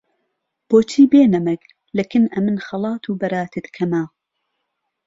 بۆچی 0.69 1.03
بێ 1.11 1.21
نمهک 1.33 1.61
له 1.97 2.03
کن 2.11 2.23
ئەمن 2.33 2.57
خهڵات 2.65 3.03
و 3.05 3.17
بهراتت 3.21 3.65
کهمه 3.75 4.03